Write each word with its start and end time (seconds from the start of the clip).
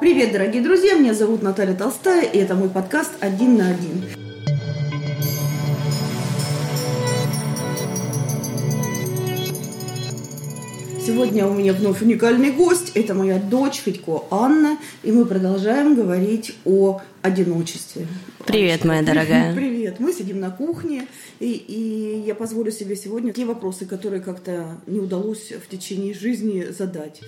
Привет, 0.00 0.32
дорогие 0.32 0.62
друзья, 0.62 0.94
меня 0.94 1.14
зовут 1.14 1.42
Наталья 1.42 1.74
Толстая, 1.74 2.22
и 2.22 2.38
это 2.38 2.54
мой 2.54 2.68
подкаст 2.68 3.12
«Один 3.20 3.56
на 3.56 3.70
один». 3.70 4.04
Сегодня 11.06 11.46
у 11.46 11.54
меня 11.54 11.72
вновь 11.72 12.02
уникальный 12.02 12.50
гость. 12.50 12.90
Это 12.94 13.14
моя 13.14 13.38
дочь 13.38 13.76
Федько 13.76 14.24
Анна. 14.30 14.76
И 15.04 15.12
мы 15.12 15.24
продолжаем 15.24 15.94
говорить 15.94 16.56
о 16.64 17.00
одиночестве. 17.22 18.08
Привет, 18.44 18.84
моя 18.84 19.02
дорогая. 19.02 19.54
Привет. 19.54 20.00
Мы 20.00 20.12
сидим 20.12 20.40
на 20.40 20.50
кухне. 20.50 21.06
И, 21.38 21.52
и 21.52 22.22
я 22.26 22.34
позволю 22.34 22.72
себе 22.72 22.96
сегодня 22.96 23.32
те 23.32 23.44
вопросы, 23.44 23.86
которые 23.86 24.20
как-то 24.20 24.80
не 24.88 24.98
удалось 24.98 25.52
в 25.52 25.68
течение 25.68 26.12
жизни 26.12 26.66
задать. 26.76 27.22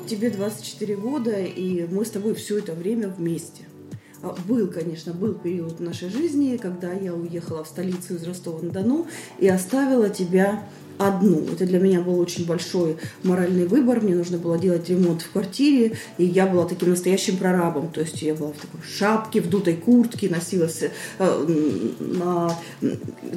Вот 0.00 0.08
тебе 0.08 0.30
24 0.30 0.96
года, 0.96 1.38
и 1.42 1.86
мы 1.86 2.06
с 2.06 2.10
тобой 2.10 2.34
все 2.34 2.58
это 2.58 2.72
время 2.72 3.08
вместе. 3.08 3.64
А, 4.22 4.34
был, 4.48 4.68
конечно, 4.68 5.12
был 5.12 5.34
период 5.34 5.78
в 5.78 5.82
нашей 5.82 6.08
жизни, 6.08 6.56
когда 6.56 6.94
я 6.94 7.12
уехала 7.12 7.64
в 7.64 7.68
столицу 7.68 8.14
из 8.14 8.24
Ростова-на-Дону 8.24 9.06
и 9.38 9.46
оставила 9.46 10.08
тебя 10.08 10.64
одну. 11.00 11.44
Это 11.52 11.64
для 11.66 11.78
меня 11.78 12.00
был 12.00 12.18
очень 12.18 12.46
большой 12.46 12.96
моральный 13.22 13.66
выбор. 13.66 14.00
Мне 14.00 14.14
нужно 14.14 14.38
было 14.38 14.58
делать 14.58 14.88
ремонт 14.88 15.22
в 15.22 15.30
квартире, 15.30 15.96
и 16.18 16.24
я 16.24 16.46
была 16.46 16.66
таким 16.66 16.90
настоящим 16.90 17.38
прорабом. 17.38 17.88
То 17.88 18.00
есть 18.00 18.20
я 18.22 18.34
была 18.34 18.50
в 18.50 18.58
такой 18.58 18.80
шапке, 18.86 19.40
в 19.40 19.48
дутой 19.48 19.74
куртке, 19.74 20.28
носилась 20.28 20.82
э, 21.18 21.46
на 22.00 22.54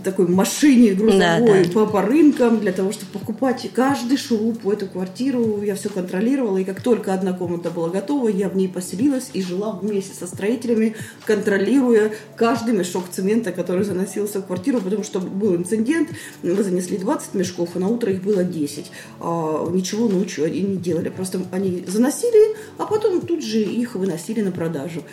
такой 0.03 0.27
машине 0.27 0.93
грузовой 0.93 1.19
да, 1.19 1.39
да. 1.39 1.69
По, 1.69 1.85
по 1.85 2.01
рынкам 2.01 2.59
для 2.59 2.73
того, 2.73 2.91
чтобы 2.91 3.11
покупать 3.13 3.69
каждый 3.73 4.17
шуруп 4.17 4.63
в 4.63 4.69
эту 4.69 4.87
квартиру. 4.87 5.61
Я 5.61 5.75
все 5.75 5.89
контролировала, 5.89 6.57
и 6.57 6.63
как 6.63 6.81
только 6.81 7.13
одна 7.13 7.33
комната 7.33 7.71
была 7.71 7.89
готова, 7.89 8.27
я 8.27 8.49
в 8.49 8.55
ней 8.55 8.67
поселилась 8.67 9.29
и 9.33 9.41
жила 9.41 9.71
вместе 9.71 10.13
со 10.13 10.27
строителями, 10.27 10.95
контролируя 11.25 12.11
каждый 12.35 12.73
мешок 12.73 13.05
цемента, 13.09 13.51
который 13.51 13.85
заносился 13.85 14.39
в 14.39 14.45
квартиру, 14.45 14.81
потому 14.81 15.03
что 15.03 15.19
был 15.19 15.55
инцидент, 15.55 16.09
мы 16.41 16.63
занесли 16.63 16.97
20 16.97 17.33
мешков, 17.33 17.52
а 17.57 17.79
на 17.79 17.87
утро 17.87 18.11
их 18.11 18.23
было 18.23 18.43
10. 18.43 18.91
А 19.19 19.69
ничего 19.71 20.07
ночью 20.07 20.45
они 20.45 20.61
не 20.61 20.77
делали. 20.77 21.09
Просто 21.09 21.41
они 21.51 21.83
заносили, 21.87 22.55
а 22.77 22.85
потом 22.85 23.21
тут 23.21 23.43
же 23.43 23.61
их 23.61 23.95
выносили 23.95 24.41
на 24.41 24.51
продажу. 24.51 25.03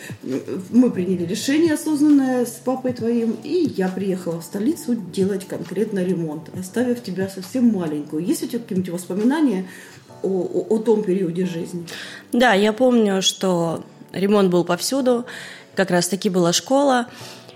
Мы 0.69 0.91
приняли 0.91 1.25
решение 1.25 1.73
осознанное 1.73 2.45
с 2.45 2.61
папой 2.63 2.93
твоим, 2.93 3.37
и 3.43 3.71
я 3.75 3.87
приехала 3.87 4.39
в 4.39 4.43
столицу 4.43 4.95
делать 4.95 5.47
конкретно 5.47 5.99
ремонт, 5.99 6.49
оставив 6.57 7.03
тебя 7.03 7.29
совсем 7.29 7.65
маленькую. 7.65 8.25
Есть 8.25 8.43
у 8.43 8.47
тебя 8.47 8.59
какие-нибудь 8.59 8.93
воспоминания 8.93 9.67
о, 10.23 10.27
о, 10.27 10.75
о 10.75 10.77
том 10.79 11.03
периоде 11.03 11.45
жизни? 11.45 11.85
Да, 12.31 12.53
я 12.53 12.73
помню, 12.73 13.21
что 13.21 13.83
ремонт 14.11 14.49
был 14.49 14.63
повсюду, 14.63 15.25
как 15.75 15.91
раз 15.91 16.07
таки 16.07 16.29
была 16.29 16.53
школа, 16.53 17.07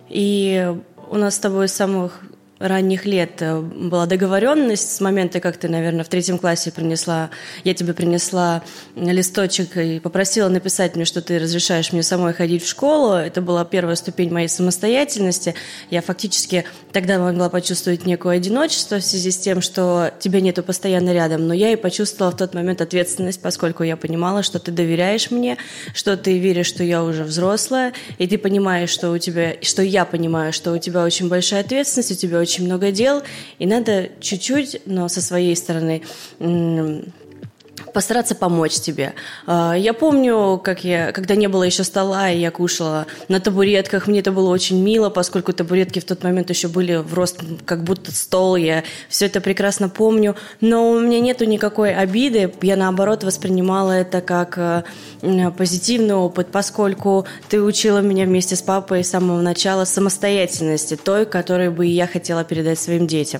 и 0.10 0.74
у 1.10 1.18
нас 1.18 1.36
с 1.36 1.40
тобой 1.40 1.68
с 1.68 1.74
самых 1.74 2.22
ранних 2.68 3.06
лет 3.06 3.42
э, 3.42 3.60
была 3.60 4.06
договоренность 4.06 4.96
с 4.96 5.02
момента, 5.02 5.40
как 5.40 5.58
ты, 5.58 5.68
наверное, 5.68 6.04
в 6.04 6.10
третьем 6.10 6.38
классе 6.38 6.72
принесла, 6.72 7.30
я 7.64 7.74
тебе 7.74 7.94
принесла 7.94 8.64
листочек 8.96 9.78
и 9.78 10.00
попросила 10.00 10.50
написать 10.50 10.96
мне, 10.96 11.06
что 11.06 11.22
ты 11.22 11.40
разрешаешь 11.40 11.92
мне 11.92 12.04
самой 12.04 12.34
ходить 12.34 12.64
в 12.64 12.68
школу. 12.70 13.14
Это 13.14 13.42
была 13.42 13.66
первая 13.66 13.96
ступень 13.96 14.32
моей 14.32 14.48
самостоятельности. 14.48 15.56
Я 15.90 16.02
фактически 16.02 16.66
тогда 16.92 17.20
могла 17.20 17.50
почувствовать 17.50 18.06
некое 18.06 18.38
одиночество 18.38 19.00
в 19.00 19.06
связи 19.06 19.32
с 19.32 19.38
тем, 19.38 19.62
что 19.62 20.12
тебя 20.20 20.42
нету 20.42 20.64
постоянно 20.64 21.14
рядом. 21.14 21.48
Но 21.48 21.54
я 21.54 21.74
и 21.74 21.76
почувствовала 21.76 22.32
в 22.32 22.38
тот 22.38 22.54
момент 22.54 22.82
ответственность, 22.82 23.42
поскольку 23.42 23.84
я 23.84 23.98
понимала, 23.98 24.44
что 24.44 24.60
ты 24.60 24.72
доверяешь 24.72 25.32
мне, 25.32 25.58
что 25.94 26.16
ты 26.16 26.38
веришь, 26.38 26.68
что 26.68 26.84
я 26.84 27.04
уже 27.04 27.24
взрослая, 27.24 27.94
и 28.18 28.28
ты 28.28 28.38
понимаешь, 28.38 28.90
что 28.90 29.12
у 29.12 29.18
тебя, 29.18 29.56
что 29.62 29.82
я 29.82 30.06
понимаю, 30.06 30.54
что 30.54 30.72
у 30.72 30.78
тебя 30.78 31.04
очень 31.04 31.28
большая 31.28 31.62
ответственность, 31.62 32.12
у 32.12 32.16
тебя 32.16 32.40
очень 32.40 32.55
много 32.64 32.92
дел, 32.92 33.24
и 33.60 33.66
надо 33.66 34.10
чуть-чуть, 34.20 34.82
но 34.86 35.08
со 35.08 35.22
своей 35.22 35.56
стороны 35.56 36.02
постараться 37.96 38.36
помочь 38.36 38.74
тебе. 38.74 39.14
А, 39.48 39.74
я 39.74 39.94
помню, 39.94 40.60
как 40.62 40.84
я, 40.84 41.14
когда 41.14 41.36
не 41.36 41.48
было 41.48 41.64
еще 41.64 41.86
стола, 41.86 42.30
и 42.30 42.38
я 42.38 42.52
кушала 42.52 43.08
на 43.30 43.40
табуретках, 43.40 44.08
мне 44.08 44.20
это 44.20 44.34
было 44.34 44.50
очень 44.50 44.84
мило, 44.84 45.10
поскольку 45.10 45.54
табуретки 45.54 46.00
в 46.00 46.04
тот 46.04 46.22
момент 46.22 46.50
еще 46.50 46.68
были 46.68 46.98
в 46.98 47.14
рост, 47.14 47.40
как 47.64 47.86
будто 47.86 48.12
стол, 48.12 48.58
я 48.58 48.84
все 49.08 49.28
это 49.28 49.40
прекрасно 49.40 49.88
помню, 49.88 50.36
но 50.60 50.92
у 50.92 51.00
меня 51.00 51.22
нету 51.22 51.46
никакой 51.46 51.96
обиды, 51.96 52.54
я 52.62 52.76
наоборот 52.76 53.24
воспринимала 53.24 53.94
это 53.94 54.20
как 54.20 54.58
э, 54.58 54.84
позитивный 55.58 56.16
опыт, 56.16 56.48
поскольку 56.52 57.26
ты 57.48 57.62
учила 57.62 58.00
меня 58.00 58.26
вместе 58.26 58.58
с 58.58 58.62
папой 58.62 59.06
с 59.06 59.10
самого 59.10 59.40
начала 59.40 59.86
самостоятельности, 59.86 60.98
той, 60.98 61.26
которую 61.26 61.72
бы 61.72 61.86
я 61.86 62.08
хотела 62.08 62.44
передать 62.44 62.78
своим 62.78 63.08
детям, 63.08 63.40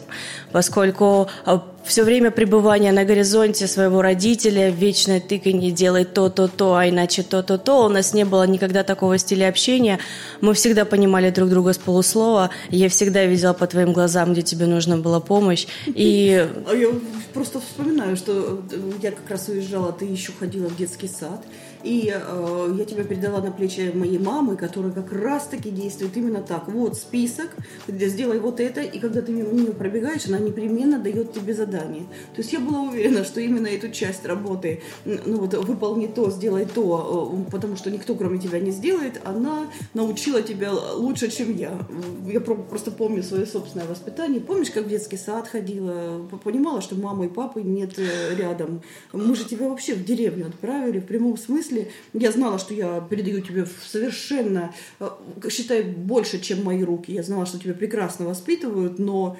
поскольку 0.54 1.28
э, 1.46 1.60
все 1.86 2.04
время 2.04 2.32
пребывания 2.32 2.92
на 2.92 3.06
горизонте 3.06 3.68
своего 3.68 4.02
родителя, 4.02 4.70
вечное 4.70 5.20
тыканье 5.20 5.72
делай 5.72 6.06
то, 6.06 6.30
то, 6.30 6.48
то, 6.48 6.76
а 6.76 6.90
иначе 6.90 7.24
то, 7.24 7.44
то, 7.44 7.58
то. 7.58 7.86
У 7.86 7.90
нас 7.90 8.14
не 8.14 8.26
было 8.26 8.46
никогда 8.48 8.84
такого 8.84 9.18
стиля 9.18 9.50
общения. 9.50 10.00
Мы 10.42 10.54
всегда 10.54 10.86
понимали 10.86 11.30
друг 11.30 11.50
друга 11.50 11.74
с 11.74 11.78
полуслова. 11.78 12.50
Я 12.70 12.90
всегда 12.90 13.26
видела 13.26 13.54
по 13.54 13.68
твоим 13.68 13.94
глазам, 13.94 14.34
где 14.34 14.42
тебе 14.42 14.66
нужна 14.66 14.98
была 14.98 15.20
помощь. 15.20 15.68
И... 15.86 16.48
А 16.68 16.74
я 16.76 16.90
просто 17.34 17.60
вспоминаю, 17.60 18.18
что 18.18 18.62
я 19.02 19.12
как 19.12 19.30
раз 19.30 19.48
уезжала, 19.48 19.92
ты 19.92 20.06
еще 20.06 20.32
ходила 20.38 20.68
в 20.68 20.78
детский 20.78 21.08
сад. 21.08 21.44
И 21.86 22.12
э, 22.12 22.76
я 22.80 22.86
тебя 22.86 23.04
передала 23.04 23.42
на 23.42 23.52
плечи 23.52 23.92
моей 23.94 24.18
мамы, 24.18 24.58
которая 24.58 24.92
как 24.92 25.12
раз-таки 25.12 25.70
действует 25.70 26.18
именно 26.18 26.42
так. 26.42 26.68
Вот 26.68 26.98
список, 26.98 27.52
где 27.88 28.10
сделай 28.10 28.40
вот 28.40 28.60
это, 28.60 28.82
и 28.82 28.98
когда 28.98 29.22
ты 29.22 29.32
мимо 29.32 29.72
пробегаешь, 29.72 30.26
она 30.26 30.40
непременно 30.40 30.98
дает 30.98 31.34
тебе 31.34 31.54
задание. 31.54 32.08
То 32.36 32.42
есть 32.42 32.54
я 32.54 32.60
была 32.60 32.82
уверена, 32.82 33.24
что 33.24 33.40
именно 33.40 33.68
эту 33.68 33.92
часть 33.92 34.26
работы, 34.26 34.82
ну 35.06 35.38
вот 35.38 35.54
выполни 35.54 36.08
то, 36.08 36.32
сделай 36.32 36.66
то, 36.66 37.36
э, 37.48 37.52
потому 37.52 37.76
что 37.76 37.92
никто 37.92 38.16
кроме 38.16 38.40
тебя 38.40 38.60
не 38.60 38.72
сделает, 38.72 39.22
она 39.24 39.68
научила 39.94 40.42
тебя 40.42 40.74
лучше, 40.74 41.30
чем 41.30 41.56
я. 41.56 41.78
Я 42.26 42.40
просто 42.40 42.90
помню 42.90 43.22
свое 43.22 43.46
собственное 43.46 43.86
воспитание. 43.86 44.42
Помнишь, 44.42 44.72
как 44.72 44.86
в 44.86 44.90
детский 44.90 45.18
сад 45.18 45.48
ходила, 45.48 46.28
понимала, 46.44 46.82
что 46.82 46.96
мамы 46.96 47.28
и 47.28 47.30
папы 47.30 47.62
нет 47.62 48.00
э, 48.00 48.36
рядом. 48.36 48.82
Мы 49.14 49.36
же 49.36 49.46
тебя 49.46 49.70
вообще 49.70 49.94
в 49.94 50.04
деревню 50.04 50.48
отправили 50.48 51.00
в 51.00 51.06
прямом 51.06 51.38
смысле 51.38 51.75
смысле 51.76 51.92
я 52.14 52.32
знала, 52.32 52.58
что 52.60 52.74
я 52.74 53.02
передаю 53.10 53.42
тебе 53.42 53.66
совершенно, 53.66 54.74
э, 55.00 55.10
считай, 55.50 55.84
больше, 55.84 56.40
чем 56.40 56.64
мои 56.64 56.84
руки. 56.84 57.12
Я 57.12 57.24
знала, 57.24 57.46
что 57.46 57.60
тебя 57.60 57.74
прекрасно 57.74 58.26
воспитывают, 58.26 59.00
но 59.00 59.38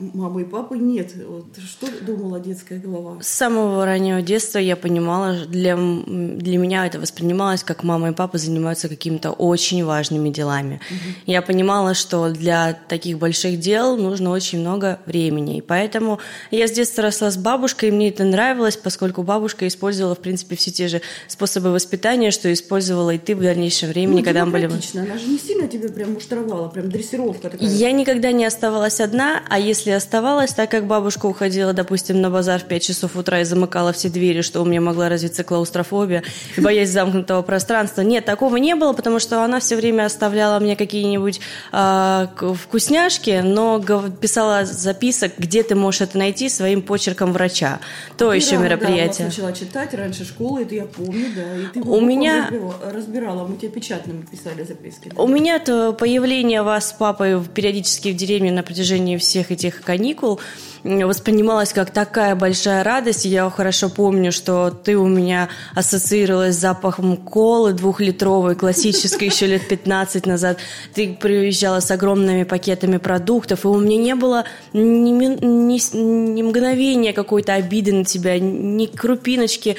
мамы 0.00 0.42
и 0.42 0.44
папы 0.44 0.78
нет. 0.78 1.12
Вот 1.26 1.46
что 1.62 1.86
думала 2.00 2.40
детская 2.40 2.78
голова? 2.78 3.22
С 3.22 3.28
самого 3.28 3.84
раннего 3.84 4.22
детства 4.22 4.58
я 4.58 4.76
понимала, 4.76 5.44
для, 5.46 5.76
для 5.76 6.58
меня 6.58 6.86
это 6.86 6.98
воспринималось, 6.98 7.62
как 7.62 7.82
мама 7.82 8.10
и 8.10 8.12
папа 8.12 8.38
занимаются 8.38 8.88
какими-то 8.88 9.30
очень 9.30 9.84
важными 9.84 10.30
делами. 10.30 10.80
Угу. 10.90 11.14
Я 11.26 11.42
понимала, 11.42 11.94
что 11.94 12.30
для 12.30 12.78
таких 12.88 13.18
больших 13.18 13.60
дел 13.60 13.96
нужно 13.96 14.30
очень 14.30 14.60
много 14.60 15.00
времени. 15.06 15.58
И 15.58 15.60
поэтому 15.60 16.18
я 16.50 16.66
с 16.66 16.72
детства 16.72 17.04
росла 17.04 17.30
с 17.30 17.36
бабушкой, 17.36 17.90
и 17.90 17.92
мне 17.92 18.08
это 18.08 18.24
нравилось, 18.24 18.76
поскольку 18.76 19.22
бабушка 19.22 19.68
использовала, 19.68 20.14
в 20.14 20.20
принципе, 20.20 20.56
все 20.56 20.70
те 20.70 20.88
же 20.88 21.02
способы 21.28 21.70
воспитания, 21.70 22.30
что 22.30 22.52
использовала 22.52 23.10
и 23.10 23.18
ты 23.18 23.36
в 23.36 23.42
дальнейшем 23.42 23.90
времени, 23.90 24.18
ну, 24.18 24.24
когда 24.24 24.46
мы 24.46 24.52
были... 24.52 24.64
Она 24.94 25.18
же 25.18 25.26
не 25.26 25.38
сильно 25.38 25.68
тебя 25.68 25.88
прям 25.88 26.14
муштровала, 26.14 26.68
прям 26.68 26.90
дрессировка 26.90 27.50
такая. 27.50 27.68
Я 27.68 27.92
никогда 27.92 28.32
не 28.32 28.44
оставалась 28.44 29.00
одна, 29.00 29.42
а 29.48 29.58
если 29.58 29.89
если 29.90 30.10
оставалась, 30.10 30.52
так 30.52 30.70
как 30.70 30.86
бабушка 30.86 31.26
уходила, 31.26 31.72
допустим, 31.72 32.20
на 32.20 32.30
базар 32.30 32.60
в 32.60 32.64
5 32.64 32.82
часов 32.82 33.16
утра 33.16 33.40
и 33.40 33.44
замыкала 33.44 33.92
все 33.92 34.08
двери, 34.08 34.42
что 34.42 34.62
у 34.62 34.64
меня 34.64 34.80
могла 34.80 35.08
развиться 35.08 35.44
клаустрофобия, 35.44 36.22
боясь 36.56 36.90
замкнутого 36.90 37.42
пространства. 37.42 38.02
Нет, 38.02 38.24
такого 38.24 38.56
не 38.56 38.74
было, 38.74 38.92
потому 38.92 39.18
что 39.18 39.42
она 39.42 39.60
все 39.60 39.76
время 39.76 40.06
оставляла 40.06 40.60
мне 40.60 40.76
какие-нибудь 40.76 41.40
э, 41.72 42.26
вкусняшки, 42.64 43.40
но 43.42 43.80
писала 44.20 44.64
записок, 44.64 45.32
где 45.38 45.62
ты 45.62 45.74
можешь 45.74 46.02
это 46.02 46.18
найти 46.18 46.48
своим 46.48 46.82
почерком 46.82 47.32
врача. 47.32 47.80
То 48.16 48.30
ты 48.30 48.36
еще 48.36 48.56
мероприятие. 48.56 49.18
Да, 49.18 49.24
начала 49.24 49.52
читать 49.52 49.94
раньше 49.94 50.24
школы, 50.24 50.62
это 50.62 50.74
я 50.74 50.84
помню, 50.84 51.26
да. 51.34 51.56
И 51.56 51.66
ты 51.74 51.80
у 51.80 52.00
меня 52.00 52.50
разбирала, 52.92 53.46
мы 53.46 53.56
тебе 53.56 53.70
печатными 53.70 54.22
писали 54.22 54.64
записки. 54.64 55.10
Да? 55.14 55.22
У 55.22 55.26
меня 55.26 55.58
то 55.58 55.92
появление 55.92 56.62
вас 56.62 56.90
с 56.90 56.92
папой 56.92 57.42
периодически 57.42 58.10
в 58.10 58.16
деревне 58.16 58.52
на 58.52 58.62
протяжении 58.62 59.16
всех 59.16 59.50
этих 59.50 59.79
летних 59.80 59.82
каникул 59.82 60.40
воспринималось 60.82 61.72
как 61.72 61.90
такая 61.90 62.34
большая 62.34 62.82
радость. 62.82 63.26
Я 63.26 63.50
хорошо 63.50 63.90
помню, 63.90 64.32
что 64.32 64.70
ты 64.70 64.96
у 64.96 65.06
меня 65.06 65.48
ассоциировалась 65.74 66.56
с 66.56 66.58
запахом 66.58 67.16
колы 67.16 67.72
двухлитровой, 67.72 68.54
классической, 68.54 69.28
еще 69.28 69.46
лет 69.46 69.68
15 69.68 70.26
назад. 70.26 70.58
Ты 70.94 71.12
приезжала 71.20 71.80
с 71.80 71.90
огромными 71.90 72.44
пакетами 72.44 72.96
продуктов, 72.96 73.64
и 73.64 73.68
у 73.68 73.78
меня 73.78 73.96
не 73.98 74.14
было 74.14 74.44
ни, 74.72 75.10
ни, 75.10 75.96
ни 75.96 76.42
мгновения 76.42 77.12
какой-то 77.12 77.54
обиды 77.54 77.92
на 77.92 78.04
тебя, 78.04 78.38
ни 78.38 78.86
крупиночки. 78.86 79.76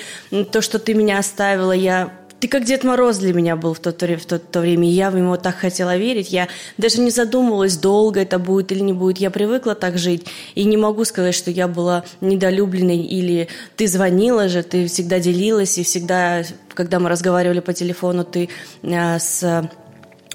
То, 0.51 0.61
что 0.61 0.77
ты 0.77 0.93
меня 0.93 1.17
оставила, 1.17 1.71
я 1.71 2.11
ты 2.41 2.47
как 2.47 2.65
Дед 2.65 2.83
Мороз 2.83 3.19
для 3.19 3.33
меня 3.33 3.55
был 3.55 3.75
в 3.75 3.79
то, 3.79 3.91
в 3.91 4.25
то, 4.25 4.39
то 4.39 4.61
время, 4.61 4.89
и 4.89 4.91
я 4.91 5.11
в 5.11 5.15
него 5.15 5.37
так 5.37 5.55
хотела 5.55 5.95
верить. 5.95 6.31
Я 6.31 6.47
даже 6.77 6.99
не 6.99 7.11
задумывалась, 7.11 7.77
долго 7.77 8.19
это 8.19 8.39
будет 8.39 8.71
или 8.71 8.79
не 8.79 8.93
будет. 8.93 9.19
Я 9.19 9.29
привыкла 9.29 9.75
так 9.75 9.99
жить, 9.99 10.25
и 10.55 10.63
не 10.63 10.75
могу 10.75 11.05
сказать, 11.05 11.35
что 11.35 11.51
я 11.51 11.67
была 11.67 12.03
недолюбленной, 12.19 12.97
или 12.97 13.47
ты 13.75 13.87
звонила 13.87 14.49
же, 14.49 14.63
ты 14.63 14.87
всегда 14.87 15.19
делилась, 15.19 15.77
и 15.77 15.83
всегда, 15.83 16.41
когда 16.73 16.99
мы 16.99 17.09
разговаривали 17.09 17.59
по 17.59 17.73
телефону, 17.73 18.23
ты 18.23 18.49
э, 18.81 19.19
с 19.19 19.69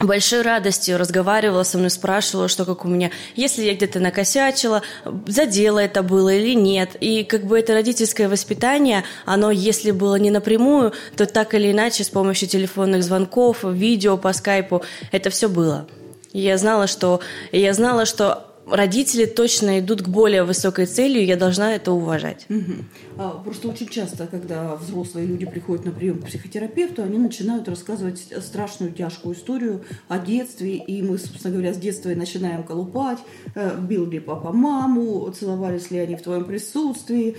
большой 0.00 0.42
радостью 0.42 0.98
разговаривала 0.98 1.62
со 1.62 1.78
мной, 1.78 1.90
спрашивала, 1.90 2.48
что 2.48 2.64
как 2.64 2.84
у 2.84 2.88
меня, 2.88 3.10
если 3.34 3.64
я 3.64 3.74
где-то 3.74 4.00
накосячила, 4.00 4.82
задела 5.26 5.78
это 5.78 6.02
было 6.02 6.30
или 6.34 6.54
нет. 6.54 6.96
И 7.00 7.24
как 7.24 7.44
бы 7.44 7.58
это 7.58 7.72
родительское 7.72 8.28
воспитание, 8.28 9.04
оно, 9.24 9.50
если 9.50 9.90
было 9.90 10.16
не 10.16 10.30
напрямую, 10.30 10.92
то 11.16 11.26
так 11.26 11.54
или 11.54 11.72
иначе 11.72 12.04
с 12.04 12.10
помощью 12.10 12.48
телефонных 12.48 13.02
звонков, 13.02 13.64
видео 13.64 14.16
по 14.16 14.32
скайпу, 14.32 14.82
это 15.12 15.30
все 15.30 15.48
было. 15.48 15.86
Я 16.32 16.58
знала, 16.58 16.86
что, 16.86 17.20
я 17.50 17.72
знала, 17.72 18.04
что 18.04 18.55
родители 18.70 19.26
точно 19.26 19.80
идут 19.80 20.02
к 20.02 20.08
более 20.08 20.44
высокой 20.44 20.86
цели, 20.86 21.20
и 21.20 21.24
я 21.24 21.36
должна 21.36 21.74
это 21.74 21.92
уважать. 21.92 22.46
Угу. 22.48 23.42
Просто 23.44 23.68
очень 23.68 23.88
часто, 23.88 24.26
когда 24.26 24.76
взрослые 24.76 25.26
люди 25.26 25.46
приходят 25.46 25.84
на 25.84 25.92
прием 25.92 26.20
к 26.20 26.26
психотерапевту, 26.26 27.02
они 27.02 27.18
начинают 27.18 27.68
рассказывать 27.68 28.26
страшную, 28.40 28.92
тяжкую 28.92 29.34
историю 29.34 29.84
о 30.08 30.18
детстве, 30.18 30.76
и 30.76 31.02
мы, 31.02 31.18
собственно 31.18 31.52
говоря, 31.52 31.74
с 31.74 31.78
детства 31.78 32.10
и 32.10 32.14
начинаем 32.14 32.64
колупать, 32.64 33.18
э, 33.54 33.78
бил 33.80 34.06
ли 34.06 34.20
папа 34.20 34.52
маму, 34.52 35.32
целовались 35.38 35.90
ли 35.90 35.98
они 35.98 36.16
в 36.16 36.22
твоем 36.22 36.44
присутствии, 36.44 37.36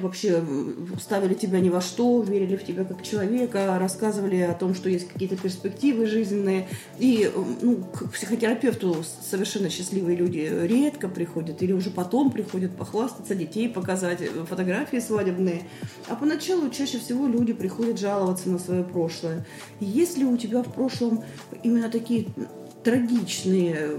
вообще 0.00 0.42
ставили 1.00 1.34
тебя 1.34 1.60
ни 1.60 1.68
во 1.68 1.80
что, 1.80 2.22
верили 2.22 2.56
в 2.56 2.64
тебя 2.64 2.84
как 2.84 3.02
человека, 3.02 3.76
рассказывали 3.78 4.40
о 4.40 4.54
том, 4.54 4.74
что 4.74 4.88
есть 4.88 5.08
какие-то 5.08 5.36
перспективы 5.36 6.06
жизненные. 6.06 6.68
И 6.98 7.30
ну, 7.62 7.76
к 7.76 8.10
психотерапевту 8.10 8.96
совершенно 9.28 9.68
счастливые 9.70 10.16
люди 10.16 10.48
редко 10.70 11.08
приходят 11.08 11.62
или 11.62 11.72
уже 11.72 11.90
потом 11.90 12.30
приходят 12.30 12.76
похвастаться, 12.76 13.34
детей 13.34 13.68
показать, 13.68 14.20
э, 14.20 14.26
фотографии 14.48 14.98
свадебные. 14.98 15.62
А 16.08 16.14
поначалу 16.14 16.70
чаще 16.70 16.98
всего 16.98 17.26
люди 17.26 17.52
приходят 17.52 17.98
жаловаться 17.98 18.48
на 18.48 18.58
свое 18.58 18.84
прошлое. 18.84 19.44
Если 19.80 20.24
у 20.24 20.36
тебя 20.36 20.62
в 20.62 20.72
прошлом 20.72 21.22
именно 21.62 21.90
такие 21.90 22.26
трагичные 22.84 23.98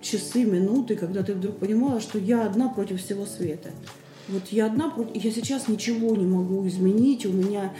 часы, 0.00 0.44
минуты, 0.44 0.96
когда 0.96 1.22
ты 1.22 1.34
вдруг 1.34 1.58
понимала, 1.58 2.00
что 2.00 2.18
я 2.18 2.46
одна 2.46 2.68
против 2.68 3.00
всего 3.02 3.26
света. 3.26 3.70
Вот 4.28 4.48
я 4.48 4.66
одна, 4.66 4.92
я 5.14 5.30
сейчас 5.30 5.68
ничего 5.68 6.14
не 6.14 6.26
могу 6.26 6.66
изменить, 6.68 7.24
у 7.24 7.32
меня 7.32 7.72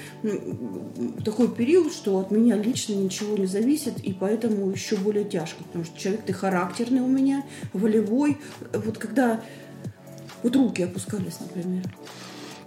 такой 1.25 1.49
период, 1.55 1.93
что 1.93 2.19
от 2.19 2.31
меня 2.31 2.57
лично 2.57 2.95
ничего 2.95 3.37
не 3.37 3.47
зависит, 3.47 4.01
и 4.01 4.13
поэтому 4.13 4.71
еще 4.71 4.97
более 4.97 5.25
тяжко, 5.25 5.63
потому 5.65 5.85
что 5.85 5.99
человек 5.99 6.25
ты 6.25 6.33
характерный 6.33 7.01
у 7.01 7.09
меня, 7.09 7.45
волевой. 7.73 8.39
Вот 8.73 8.99
когда 8.99 9.43
вот 10.43 10.57
руки 10.57 10.83
опускались, 10.83 11.39
например. 11.41 11.83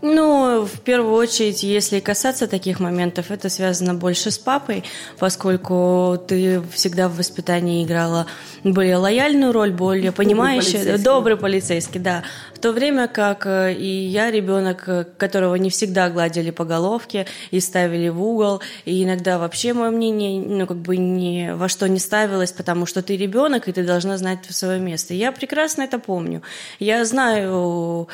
Ну, 0.02 0.66
в 0.66 0.80
первую 0.82 1.14
очередь, 1.14 1.62
если 1.62 2.00
касаться 2.00 2.48
таких 2.48 2.80
моментов, 2.80 3.30
это 3.30 3.50
связано 3.50 3.94
больше 3.94 4.32
с 4.32 4.38
папой, 4.40 4.84
поскольку 5.20 6.18
ты 6.28 6.62
всегда 6.72 7.08
в 7.08 7.18
воспитании 7.18 7.86
играла 7.86 8.26
более 8.64 8.98
лояльную 8.98 9.52
роль, 9.52 9.72
более 9.72 10.12
понимающая, 10.12 10.80
полицейский. 10.80 11.04
добрый 11.04 11.38
полицейский, 11.38 12.00
да. 12.00 12.24
В 12.56 12.60
то 12.60 12.72
время 12.72 13.08
как 13.08 13.46
э, 13.46 13.74
и 13.74 14.08
я 14.08 14.32
ребенок, 14.32 14.84
э, 14.88 15.06
которого 15.18 15.56
не 15.56 15.70
всегда 15.70 16.10
гладили 16.10 16.50
по 16.50 16.66
головке 16.66 17.28
и 17.52 17.60
ставили 17.60 18.10
в 18.10 18.24
угол, 18.24 18.62
и 18.86 19.04
иногда 19.04 19.38
вообще 19.38 19.74
мое 19.74 19.92
мнение, 19.92 20.42
ну, 20.42 20.66
как 20.66 20.78
бы 20.78 20.98
ни 20.98 21.52
во 21.54 21.70
что 21.70 21.88
не 21.88 22.00
ставилось, 22.00 22.52
потому 22.52 22.88
что 22.88 23.04
ты 23.04 23.18
ребенок, 23.18 23.68
и 23.68 23.72
ты 23.72 23.84
должна 23.84 24.18
знать 24.18 24.40
свое 24.50 24.80
место. 24.80 25.14
я 25.14 25.32
прекрасно 25.32 25.84
это 25.84 26.00
помню. 26.00 26.42
Я 26.80 27.06
знаю 27.06 28.08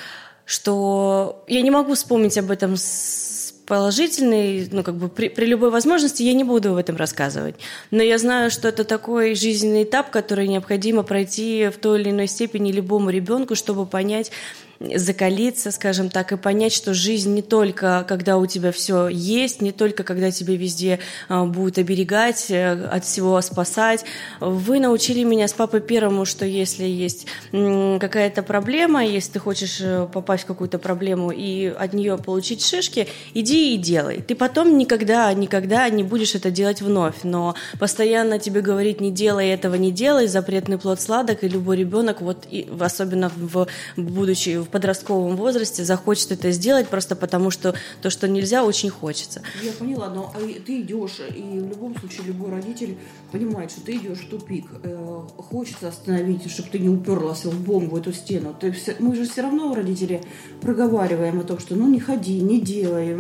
что 0.48 1.44
я 1.48 1.62
не 1.62 1.70
могу 1.70 1.94
вспомнить 1.94 2.38
об 2.38 2.50
этом 2.50 2.78
с 2.78 3.54
положительной, 3.68 4.70
ну, 4.72 4.82
как 4.82 4.96
бы 4.96 5.10
при, 5.10 5.28
при 5.28 5.46
любой 5.46 5.72
возможности 5.72 6.24
я 6.24 6.34
не 6.34 6.46
буду 6.46 6.72
об 6.72 6.78
этом 6.78 6.96
рассказывать. 6.96 7.56
Но 7.92 8.02
я 8.02 8.18
знаю, 8.18 8.50
что 8.50 8.70
это 8.70 8.86
такой 8.86 9.36
жизненный 9.36 9.84
этап, 9.84 10.10
который 10.10 10.48
необходимо 10.48 11.04
пройти 11.04 11.68
в 11.68 11.78
той 11.78 12.00
или 12.00 12.12
иной 12.12 12.28
степени 12.28 12.72
любому 12.72 13.10
ребенку, 13.10 13.56
чтобы 13.56 13.86
понять, 13.86 14.32
закалиться, 14.80 15.72
скажем 15.72 16.10
так, 16.10 16.32
и 16.32 16.38
понять, 16.38 16.74
что 16.74 16.94
жизнь 16.94 17.34
не 17.34 17.42
только, 17.42 18.06
когда 18.08 18.38
у 18.38 18.46
тебя 18.46 18.72
все 18.72 19.08
есть, 19.08 19.62
не 19.62 19.72
только, 19.72 20.04
когда 20.04 20.32
тебе 20.32 20.56
везде 20.56 21.00
а, 21.30 21.46
будут 21.46 21.78
оберегать, 21.78 22.48
э, 22.50 22.86
от 22.92 23.04
всего 23.04 23.42
спасать. 23.42 24.06
Вы 24.40 24.80
научили 24.80 25.24
меня 25.24 25.48
с 25.48 25.54
папой 25.54 25.82
первому, 25.82 26.26
что 26.26 26.46
если 26.46 26.86
есть 26.86 27.28
какая-то 27.52 28.44
проблема, 28.44 29.06
если 29.06 29.34
ты 29.34 29.40
хочешь 29.40 29.80
э, 29.82 30.08
попасть 30.12 30.44
в 30.44 30.48
какую-то 30.48 30.80
проблему 30.80 31.32
и 31.32 31.68
от 31.68 31.94
нее 31.94 32.18
получить 32.18 32.64
шишки, 32.64 33.08
иди 33.34 33.74
и 33.74 33.78
делай. 33.78 34.22
Ты 34.22 34.36
потом 34.36 34.78
никогда, 34.78 35.34
никогда 35.34 35.90
не 35.90 36.04
будешь 36.04 36.36
это 36.36 36.52
делать 36.52 36.82
вновь, 36.82 37.24
но 37.24 37.56
постоянно 37.80 38.40
тебе 38.40 38.62
говорить 38.62 39.02
не 39.02 39.12
делай 39.12 39.50
этого, 39.50 39.76
не 39.76 39.92
делай, 39.92 40.28
запретный 40.28 40.78
плод 40.78 41.02
сладок, 41.02 41.44
и 41.44 41.48
любой 41.48 41.78
ребенок, 41.78 42.22
вот 42.22 42.46
и, 42.50 42.68
особенно 42.80 43.32
в, 43.36 43.68
будучи 43.96 44.58
подростковом 44.70 45.36
возрасте 45.36 45.84
захочет 45.84 46.32
это 46.32 46.52
сделать 46.52 46.88
просто 46.88 47.16
потому, 47.16 47.52
что 47.52 47.76
то, 48.02 48.10
что 48.10 48.28
нельзя, 48.28 48.64
очень 48.64 48.90
хочется. 48.90 49.42
Я 49.62 49.72
поняла, 49.72 50.10
но 50.10 50.34
а 50.36 50.40
ты 50.66 50.82
идешь, 50.82 51.20
и 51.36 51.42
в 51.42 51.70
любом 51.70 51.98
случае 51.98 52.28
любой 52.28 52.52
родитель 52.52 52.98
понимает, 53.32 53.72
что 53.72 53.82
ты 53.82 53.98
идешь 53.98 54.20
в 54.20 54.30
тупик. 54.30 54.66
Э, 54.84 55.22
хочется 55.38 55.90
остановить, 55.90 56.50
чтобы 56.52 56.70
ты 56.70 56.80
не 56.80 56.90
уперлась 56.90 57.46
лбом 57.46 57.90
в 57.90 57.96
эту 57.96 58.14
стену. 58.14 58.56
Ты 58.60 58.72
все, 58.72 58.96
мы 59.00 59.16
же 59.16 59.26
все 59.26 59.42
равно, 59.42 59.74
родители, 59.74 60.22
проговариваем 60.62 61.40
о 61.40 61.44
том, 61.44 61.60
что 61.60 61.76
ну 61.76 61.88
не 61.88 62.00
ходи, 62.00 62.40
не 62.40 62.60
делай. 62.60 63.16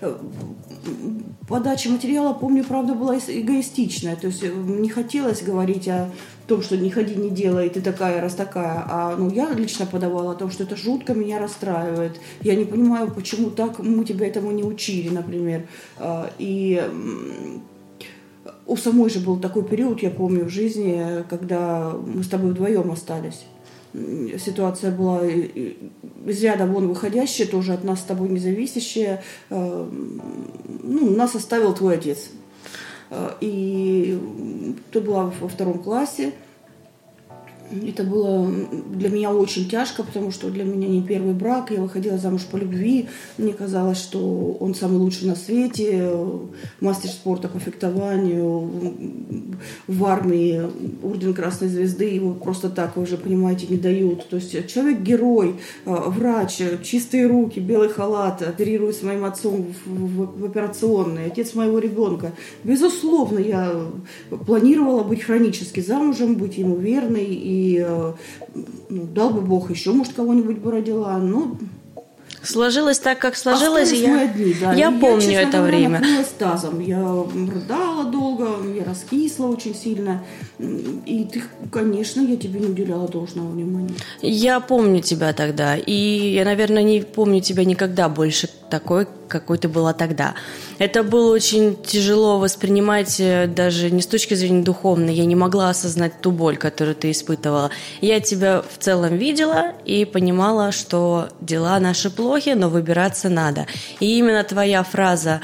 Э, 0.00 0.18
подача 1.48 1.90
материала, 1.90 2.32
помню, 2.32 2.64
правда, 2.64 2.94
была 2.94 3.18
эгоистичная. 3.18 4.16
То 4.16 4.28
есть 4.28 4.42
э, 4.42 4.48
не 4.48 4.88
хотелось 4.88 5.42
говорить 5.42 5.88
о 5.88 6.10
том, 6.50 6.62
что 6.62 6.76
не 6.76 6.90
ходи, 6.90 7.14
не 7.14 7.30
делай, 7.30 7.70
ты 7.70 7.80
такая, 7.80 8.20
раз 8.20 8.34
такая. 8.34 8.84
А 8.88 9.14
ну, 9.16 9.30
я 9.30 9.50
лично 9.50 9.86
подавала 9.86 10.32
о 10.32 10.34
том, 10.34 10.50
что 10.50 10.64
это 10.64 10.74
жутко 10.74 11.14
меня 11.14 11.38
расстраивает. 11.38 12.20
Я 12.42 12.56
не 12.56 12.64
понимаю, 12.64 13.08
почему 13.08 13.50
так 13.50 13.78
мы 13.78 14.04
тебя 14.04 14.26
этому 14.26 14.50
не 14.50 14.64
учили, 14.64 15.10
например. 15.10 15.68
А, 15.98 16.28
и 16.38 16.82
у 18.66 18.76
самой 18.76 19.10
же 19.10 19.20
был 19.20 19.38
такой 19.38 19.62
период, 19.62 20.02
я 20.02 20.10
помню, 20.10 20.46
в 20.46 20.48
жизни, 20.48 21.24
когда 21.30 21.92
мы 21.92 22.24
с 22.24 22.28
тобой 22.28 22.50
вдвоем 22.50 22.90
остались. 22.90 23.44
Ситуация 24.44 24.90
была 24.90 25.24
из 25.24 26.42
ряда 26.42 26.66
вон 26.66 26.88
выходящая, 26.88 27.46
тоже 27.46 27.74
от 27.74 27.84
нас 27.84 28.00
с 28.00 28.04
тобой 28.04 28.28
независящая. 28.28 29.22
А, 29.50 29.88
ну, 30.82 31.10
нас 31.14 31.36
оставил 31.36 31.74
твой 31.74 31.94
отец. 31.94 32.30
Э, 33.10 33.34
и 33.40 34.18
ты 34.92 35.00
была 35.00 35.32
во 35.40 35.48
втором 35.48 35.82
классе. 35.82 36.32
Это 37.70 38.02
было 38.02 38.50
для 38.92 39.10
меня 39.10 39.32
очень 39.32 39.68
тяжко, 39.68 40.02
потому 40.02 40.32
что 40.32 40.50
для 40.50 40.64
меня 40.64 40.88
не 40.88 41.02
первый 41.02 41.34
брак. 41.34 41.70
Я 41.70 41.80
выходила 41.80 42.18
замуж 42.18 42.42
по 42.50 42.56
любви. 42.56 43.08
Мне 43.38 43.52
казалось, 43.52 43.98
что 43.98 44.56
он 44.58 44.74
самый 44.74 44.98
лучший 44.98 45.28
на 45.28 45.36
свете. 45.36 46.10
Мастер 46.80 47.10
спорта 47.10 47.48
по 47.48 47.60
фехтованию. 47.60 48.70
В 49.86 50.04
армии 50.04 50.62
орден 51.02 51.32
Красной 51.34 51.68
Звезды. 51.68 52.06
Его 52.06 52.32
просто 52.34 52.70
так, 52.70 52.96
вы 52.96 53.02
уже 53.02 53.16
понимаете, 53.16 53.66
не 53.68 53.76
дают. 53.76 54.28
То 54.28 54.36
есть 54.36 54.66
человек-герой, 54.68 55.56
э, 55.84 55.94
врач, 56.08 56.60
чистые 56.82 57.26
руки, 57.26 57.60
белый 57.60 57.88
халат, 57.88 58.42
оперирует 58.42 58.96
с 58.96 59.02
моим 59.02 59.24
отцом 59.24 59.66
в 59.86 60.44
операционной. 60.44 61.26
Отец 61.26 61.54
моего 61.54 61.78
ребенка. 61.78 62.32
Безусловно, 62.64 63.38
я 63.38 63.72
планировала 64.46 65.04
быть 65.04 65.22
хронически 65.22 65.80
замужем, 65.80 66.34
быть 66.34 66.58
ему 66.58 66.76
верной 66.76 67.26
и 67.26 67.59
и 67.60 67.84
э, 67.86 68.12
ну, 68.88 69.06
дал 69.14 69.30
бы 69.30 69.40
Бог 69.40 69.70
еще, 69.70 69.92
может, 69.92 70.14
кого-нибудь 70.14 70.58
бы 70.58 70.70
родила. 70.70 71.16
Но 71.18 71.56
Сложилось 72.42 72.98
так, 72.98 73.18
как 73.18 73.36
сложилось. 73.36 73.92
Я, 73.92 74.26
дни, 74.26 74.54
да. 74.58 74.72
я 74.72 74.90
И 74.90 74.98
помню 74.98 75.20
честно 75.20 75.40
это 75.40 75.58
говоря, 75.58 75.76
время. 75.76 76.02
тазом. 76.38 76.80
Я 76.80 76.98
рыдала 76.98 78.04
долго, 78.04 78.48
я 78.74 78.84
раскисла 78.84 79.46
очень 79.48 79.74
сильно. 79.74 80.22
И 80.58 81.28
ты, 81.30 81.42
конечно, 81.70 82.22
я 82.22 82.36
тебе 82.36 82.60
не 82.60 82.66
уделяла 82.68 83.08
должного 83.08 83.50
внимания. 83.50 83.94
Я 84.22 84.60
помню 84.60 85.02
тебя 85.02 85.34
тогда, 85.34 85.76
и 85.76 85.92
я, 85.92 86.44
наверное, 86.44 86.82
не 86.82 87.02
помню 87.02 87.40
тебя 87.42 87.64
никогда 87.64 88.08
больше 88.08 88.48
такой, 88.70 89.06
какой 89.28 89.58
ты 89.58 89.68
была 89.68 89.92
тогда. 89.92 90.34
Это 90.78 91.02
было 91.02 91.32
очень 91.34 91.76
тяжело 91.82 92.38
воспринимать 92.38 93.20
э, 93.20 93.46
даже 93.46 93.90
не 93.90 94.00
с 94.00 94.06
точки 94.06 94.34
зрения 94.34 94.62
духовной. 94.62 95.14
Я 95.14 95.26
не 95.26 95.36
могла 95.36 95.70
осознать 95.70 96.20
ту 96.20 96.30
боль, 96.30 96.56
которую 96.56 96.94
ты 96.94 97.10
испытывала. 97.10 97.70
Я 98.00 98.20
тебя 98.20 98.62
в 98.62 98.78
целом 98.78 99.16
видела 99.16 99.72
и 99.84 100.04
понимала, 100.04 100.72
что 100.72 101.28
дела 101.40 101.78
наши 101.80 102.10
плохи, 102.10 102.50
но 102.50 102.70
выбираться 102.70 103.28
надо. 103.28 103.66
И 104.00 104.18
именно 104.18 104.42
твоя 104.44 104.82
фраза 104.82 105.40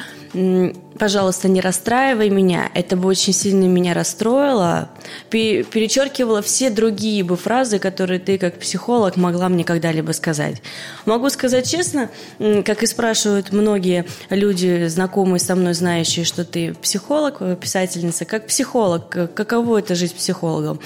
пожалуйста, 0.98 1.48
не 1.48 1.60
расстраивай 1.60 2.30
меня, 2.30 2.70
это 2.74 2.96
бы 2.96 3.08
очень 3.08 3.32
сильно 3.32 3.64
меня 3.64 3.94
расстроило, 3.94 4.90
перечеркивала 5.30 6.42
все 6.42 6.70
другие 6.70 7.22
бы 7.22 7.36
фразы, 7.36 7.78
которые 7.78 8.20
ты 8.20 8.38
как 8.38 8.58
психолог 8.58 9.16
могла 9.16 9.48
мне 9.48 9.64
когда-либо 9.64 10.12
сказать. 10.12 10.62
Могу 11.04 11.30
сказать 11.30 11.70
честно, 11.70 12.10
как 12.38 12.82
и 12.82 12.86
спрашивают 12.86 13.52
многие 13.52 14.06
люди, 14.30 14.86
знакомые 14.88 15.40
со 15.40 15.54
мной, 15.54 15.74
знающие, 15.74 16.24
что 16.24 16.44
ты 16.44 16.74
психолог, 16.74 17.40
писательница, 17.60 18.24
как 18.24 18.46
психолог, 18.46 19.08
каково 19.34 19.78
это 19.78 19.94
жить 19.94 20.14
психологом? 20.14 20.80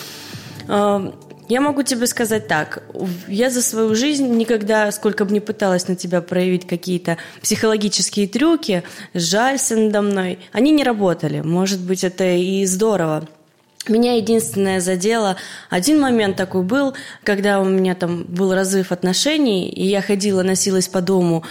Я 1.51 1.61
могу 1.61 1.83
тебе 1.83 2.07
сказать 2.07 2.47
так. 2.47 2.81
Я 3.27 3.51
за 3.51 3.61
свою 3.61 3.97
жизнь 3.97 4.29
никогда, 4.37 4.93
сколько 4.93 5.25
бы 5.25 5.33
ни 5.33 5.41
пыталась 5.41 5.89
на 5.89 5.97
тебя 5.97 6.23
проявить 6.23 6.65
какие-то 6.65 7.19
психологические 7.43 8.29
трюки, 8.29 8.85
жалься 9.15 9.75
надо 9.75 10.01
мной, 10.01 10.39
они 10.53 10.71
не 10.71 10.85
работали. 10.85 11.41
Может 11.41 11.81
быть, 11.81 12.05
это 12.05 12.25
и 12.25 12.65
здорово. 12.67 13.29
Меня 13.89 14.15
единственное 14.15 14.81
задело, 14.81 15.39
один 15.71 16.01
момент 16.01 16.37
такой 16.37 16.63
был, 16.63 16.95
когда 17.25 17.61
у 17.61 17.65
меня 17.65 17.97
там 17.97 18.23
был 18.29 18.55
разрыв 18.55 18.93
отношений, 18.93 19.69
и 19.71 19.85
я 19.87 20.03
ходила, 20.03 20.45
носилась 20.45 20.87
по 20.87 21.01
дому, 21.01 21.43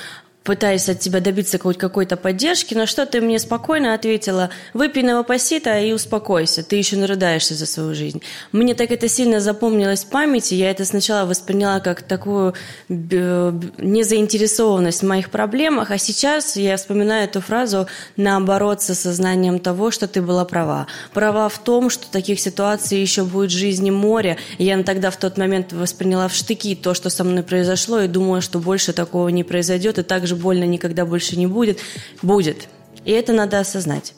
пытаясь 0.50 0.90
от 0.90 1.00
тебя 1.00 1.20
добиться 1.20 1.60
хоть 1.60 1.78
какой-то 1.78 2.18
поддержки, 2.18 2.74
но 2.74 2.88
что 2.88 3.06
ты 3.06 3.22
мне 3.22 3.38
спокойно 3.38 3.94
ответила, 3.94 4.50
выпей 4.74 5.04
новопосита 5.04 5.78
и 5.78 5.94
успокойся, 5.94 6.64
ты 6.64 6.76
еще 6.76 6.96
нарыдаешься 6.96 7.54
за 7.54 7.68
свою 7.68 7.94
жизнь. 7.94 8.24
Мне 8.52 8.74
так 8.74 8.90
это 8.90 9.08
сильно 9.08 9.42
запомнилось 9.42 10.06
в 10.06 10.08
памяти, 10.08 10.56
я 10.56 10.72
это 10.72 10.86
сначала 10.86 11.28
восприняла 11.28 11.80
как 11.82 12.02
такую 12.02 12.56
незаинтересованность 12.90 15.04
в 15.04 15.06
моих 15.06 15.30
проблемах, 15.30 15.92
а 15.92 16.00
сейчас 16.00 16.56
я 16.56 16.78
вспоминаю 16.78 17.26
эту 17.26 17.42
фразу 17.42 17.86
наоборот 18.18 18.82
с 18.82 18.90
осознанием 18.90 19.60
того, 19.60 19.92
что 19.92 20.08
ты 20.08 20.24
была 20.24 20.46
права. 20.46 20.88
Права 21.14 21.48
в 21.50 21.60
том, 21.60 21.92
что 21.92 22.10
таких 22.10 22.40
ситуаций 22.40 23.00
еще 23.00 23.24
будет 23.24 23.52
в 23.52 23.56
жизни 23.56 23.92
море. 23.92 24.38
Я 24.58 24.82
тогда 24.82 25.12
в 25.12 25.18
тот 25.18 25.38
момент 25.38 25.74
восприняла 25.74 26.28
в 26.28 26.34
штыки 26.34 26.74
то, 26.74 26.96
что 26.96 27.12
со 27.12 27.24
мной 27.24 27.44
произошло, 27.44 28.00
и 28.00 28.08
думала, 28.08 28.42
что 28.42 28.58
больше 28.58 28.94
такого 28.94 29.30
не 29.30 29.44
произойдет, 29.44 30.00
и 30.00 30.04
также 30.04 30.39
больно 30.40 30.64
никогда 30.64 31.06
больше 31.06 31.38
не 31.38 31.48
будет. 31.48 31.80
Будет. 32.22 32.68
И 33.06 33.12
это 33.12 33.34
надо 33.34 33.60
осознать. 33.60 34.14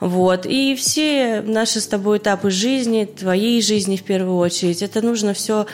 Вот. 0.00 0.46
И 0.46 0.74
все 0.74 1.40
наши 1.40 1.80
с 1.80 1.86
тобой 1.86 2.18
этапы 2.18 2.50
жизни, 2.50 3.04
твоей 3.04 3.62
жизни 3.62 3.96
в 3.96 4.02
первую 4.02 4.36
очередь, 4.36 4.82
это 4.82 5.00
нужно 5.02 5.34
все 5.34 5.66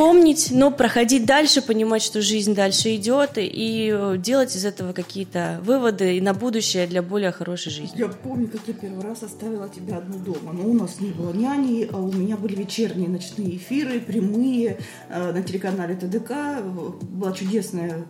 помнить, 0.00 0.48
но 0.50 0.70
проходить 0.70 1.26
дальше, 1.26 1.60
понимать, 1.60 2.02
что 2.02 2.22
жизнь 2.22 2.54
дальше 2.54 2.96
идет, 2.96 3.32
и 3.36 4.16
делать 4.16 4.56
из 4.56 4.64
этого 4.64 4.94
какие-то 4.94 5.60
выводы 5.62 6.16
и 6.16 6.22
на 6.22 6.32
будущее 6.32 6.86
для 6.86 7.02
более 7.02 7.32
хорошей 7.32 7.70
жизни. 7.70 7.98
Я 7.98 8.08
помню, 8.08 8.48
как 8.48 8.62
я 8.66 8.72
первый 8.72 9.04
раз 9.04 9.22
оставила 9.22 9.68
тебя 9.68 9.98
одну 9.98 10.18
дома. 10.18 10.54
Но 10.54 10.70
у 10.70 10.72
нас 10.72 11.00
не 11.00 11.10
было 11.10 11.34
няни, 11.34 11.86
а 11.92 11.98
у 11.98 12.10
меня 12.10 12.38
были 12.38 12.54
вечерние 12.54 13.10
ночные 13.10 13.56
эфиры, 13.56 14.00
прямые 14.00 14.78
э, 15.10 15.32
на 15.32 15.42
телеканале 15.42 15.94
ТДК. 15.96 16.62
Была 17.02 17.32
чудесная 17.32 18.06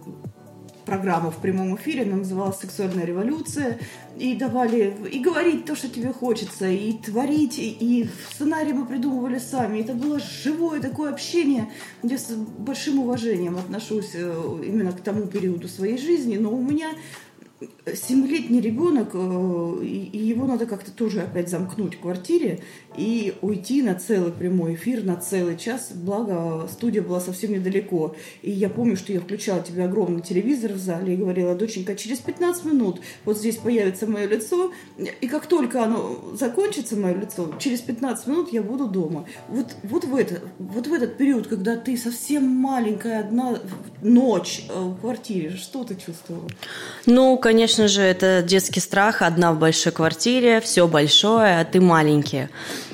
программа 0.90 1.30
в 1.30 1.36
прямом 1.36 1.76
эфире, 1.76 2.02
она 2.02 2.16
называлась 2.16 2.58
«Сексуальная 2.58 3.04
революция», 3.04 3.78
и 4.18 4.34
давали 4.34 4.92
и 5.12 5.20
говорить 5.20 5.64
то, 5.64 5.76
что 5.76 5.88
тебе 5.88 6.12
хочется, 6.12 6.68
и 6.68 6.92
творить, 6.94 7.58
и 7.58 8.08
сценарий 8.32 8.72
мы 8.72 8.86
придумывали 8.86 9.38
сами. 9.38 9.78
Это 9.78 9.94
было 9.94 10.18
живое 10.18 10.80
такое 10.80 11.12
общение, 11.12 11.70
где 12.02 12.18
с 12.18 12.30
большим 12.32 12.98
уважением 12.98 13.56
отношусь 13.56 14.10
э, 14.14 14.62
именно 14.66 14.90
к 14.90 15.00
тому 15.00 15.26
периоду 15.26 15.68
своей 15.68 15.96
жизни, 15.96 16.36
но 16.36 16.52
у 16.52 16.60
меня 16.60 16.90
семилетний 17.94 18.60
ребенок, 18.60 19.10
э, 19.12 19.84
и 19.84 20.18
его 20.18 20.46
надо 20.46 20.66
как-то 20.66 20.90
тоже 20.90 21.20
опять 21.20 21.50
замкнуть 21.50 21.96
в 21.96 22.00
квартире 22.00 22.60
и 22.96 23.34
уйти 23.42 23.82
на 23.82 23.94
целый 23.94 24.32
прямой 24.32 24.74
эфир, 24.74 25.04
на 25.04 25.16
целый 25.16 25.56
час. 25.56 25.92
Благо, 25.94 26.66
студия 26.72 27.02
была 27.02 27.20
совсем 27.20 27.52
недалеко. 27.52 28.16
И 28.42 28.50
я 28.50 28.68
помню, 28.70 28.96
что 28.96 29.12
я 29.12 29.20
включала 29.20 29.62
тебе 29.62 29.84
огромный 29.84 30.22
телевизор 30.22 30.72
в 30.72 30.78
зале 30.78 31.14
и 31.14 31.16
говорила, 31.16 31.54
доченька, 31.54 31.94
через 31.96 32.18
15 32.18 32.64
минут 32.64 33.00
вот 33.24 33.36
здесь 33.36 33.56
появится 33.56 34.06
мое 34.06 34.26
лицо, 34.26 34.72
и 35.20 35.28
как 35.28 35.46
только 35.46 35.84
оно 35.84 36.32
закончится, 36.34 36.96
мое 36.96 37.14
лицо, 37.14 37.52
через 37.58 37.80
15 37.80 38.26
минут 38.26 38.52
я 38.52 38.62
буду 38.62 38.86
дома. 38.86 39.26
Вот, 39.48 39.76
вот, 39.82 40.04
в, 40.04 40.16
это, 40.16 40.40
вот 40.58 40.86
в 40.86 40.92
этот 40.92 41.16
период, 41.18 41.46
когда 41.46 41.76
ты 41.76 41.96
совсем 41.96 42.46
маленькая, 42.48 43.20
одна 43.20 43.58
ночь 44.02 44.64
э, 44.68 44.80
в 44.80 45.00
квартире, 45.00 45.50
что 45.50 45.84
ты 45.84 45.94
чувствовала? 45.94 46.48
Ну, 47.06 47.36
конечно 47.36 47.49
же, 47.88 48.02
это 48.02 48.42
детский 48.42 48.80
страх, 48.80 49.22
одна 49.22 49.52
в 49.52 49.58
большой 49.58 49.92
квартире, 49.92 50.60
все 50.60 50.86
большое, 50.86 51.60
а 51.60 51.64
ты 51.64 51.80
маленький. 51.80 52.48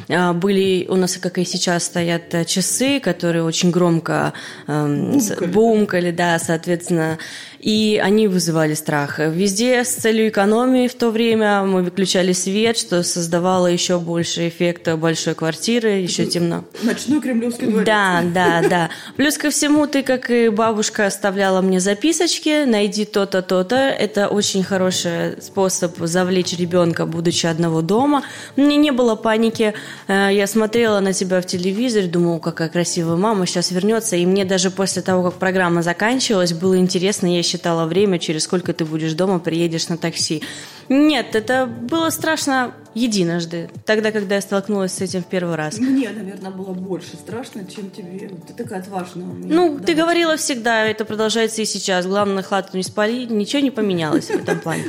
А, 0.09 0.33
были 0.33 0.87
у 0.89 0.95
нас, 0.95 1.17
как 1.17 1.39
и 1.39 1.45
сейчас, 1.45 1.85
стоят 1.85 2.33
э, 2.35 2.45
часы, 2.45 3.01
которые 3.01 3.43
очень 3.43 3.71
громко 3.71 4.33
эм, 4.67 5.13
бумкали. 5.13 5.47
бумкали, 5.47 6.11
да, 6.13 6.39
соответственно, 6.39 7.19
и 7.59 8.01
они 8.03 8.29
вызывали 8.29 8.75
страх. 8.75 9.19
Везде 9.19 9.85
с 9.85 9.95
целью 9.95 10.29
экономии 10.29 10.87
в 10.87 10.95
то 10.95 11.11
время 11.11 11.65
мы 11.65 11.83
выключали 11.83 12.33
свет, 12.33 12.79
что 12.79 13.03
создавало 13.03 13.67
еще 13.67 13.99
больше 13.99 14.49
эффекта 14.49 14.97
большой 14.97 15.35
квартиры, 15.35 15.89
еще 15.89 16.27
темно. 16.27 16.65
Ночной 16.83 17.21
кремлевский 17.21 17.67
дворец. 17.67 17.87
Да, 17.87 18.23
да, 18.33 18.63
да. 18.69 18.91
Плюс 19.17 19.37
ко 19.37 19.51
всему, 19.51 19.89
ты, 19.89 20.05
как 20.05 20.31
и 20.31 20.49
бабушка, 20.49 21.07
оставляла 21.07 21.61
мне 21.61 21.81
записочки, 21.81 22.65
найди 22.65 23.05
то-то, 23.05 23.43
то-то. 23.43 23.77
Это 23.77 24.29
очень 24.29 24.63
хороший 24.63 25.43
способ 25.43 25.97
завлечь 25.99 26.53
ребенка, 26.53 27.07
будучи 27.07 27.47
одного 27.47 27.83
дома. 27.83 28.23
Мне 28.55 28.77
не 28.77 28.93
было 28.93 29.17
паники. 29.17 29.75
Э, 30.09 30.29
я 30.33 30.47
смотрела 30.47 31.01
на 31.01 31.13
тебя 31.13 31.41
в 31.41 31.47
телевизоре, 31.47 32.07
думала, 32.07 32.39
какая 32.39 32.69
красивая 32.69 33.17
мама, 33.17 33.47
сейчас 33.47 33.71
вернется. 33.71 34.17
И 34.17 34.27
мне 34.27 34.45
даже 34.45 34.71
после 34.71 35.03
того, 35.03 35.31
как 35.31 35.39
программа 35.39 35.83
заканчивалась, 35.83 36.53
было 36.53 36.79
интересно, 36.79 37.35
я 37.35 37.43
считала 37.43 37.87
время, 37.87 38.19
через 38.19 38.45
сколько 38.45 38.73
ты 38.73 38.85
будешь 38.85 39.15
дома, 39.15 39.39
приедешь 39.39 39.89
на 39.89 39.97
такси. 39.97 40.43
Нет, 40.89 41.35
это 41.35 41.67
было 41.67 42.11
страшно 42.11 42.73
единожды, 42.95 43.69
тогда, 43.85 44.13
когда 44.13 44.37
я 44.37 44.41
столкнулась 44.41 44.93
с 44.93 45.01
этим 45.01 45.23
в 45.23 45.27
первый 45.27 45.57
раз. 45.57 45.79
Мне, 45.79 46.09
наверное, 46.11 46.51
было 46.51 46.73
больше 46.73 47.17
страшно, 47.17 47.67
чем 47.67 47.91
тебе. 47.91 48.31
Ты 48.47 48.55
такая 48.55 48.81
отважная. 48.81 49.27
Ну, 49.27 49.79
да. 49.79 49.85
ты 49.85 49.95
говорила 49.95 50.37
всегда, 50.37 50.87
это 50.87 51.05
продолжается 51.05 51.61
и 51.61 51.67
сейчас. 51.67 52.07
Главное, 52.07 52.43
хату 52.43 52.77
не 52.77 52.83
спали, 52.83 53.27
ничего 53.27 53.61
не 53.61 53.71
поменялось 53.71 54.27
в 54.27 54.31
этом 54.31 54.61
плане. 54.61 54.85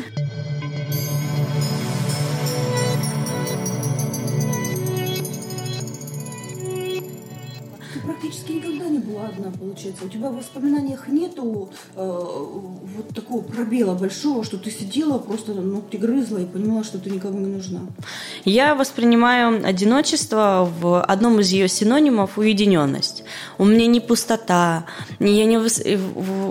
Тебя 10.18 10.30
в 10.30 10.38
воспоминаниях 10.38 11.08
нету 11.08 11.70
э, 11.96 12.02
вот 12.02 13.07
такого 13.18 13.42
пробела 13.42 13.94
большого, 13.96 14.44
что 14.44 14.58
ты 14.58 14.72
сидела, 14.72 15.18
просто 15.18 15.54
ногти 15.54 15.98
грызла 15.98 16.38
и 16.38 16.46
понимала, 16.46 16.84
что 16.84 17.00
ты 17.00 17.10
никому 17.10 17.40
не 17.40 17.48
нужна? 17.48 17.80
Я 18.46 18.76
воспринимаю 18.76 19.66
одиночество 19.66 20.72
в 20.80 21.02
одном 21.02 21.40
из 21.40 21.50
ее 21.50 21.68
синонимов 21.68 22.38
уединенность. 22.38 23.24
У 23.58 23.66
меня 23.66 23.88
не 23.88 24.00
пустота, 24.00 24.86
я 25.20 25.46
не 25.46 25.58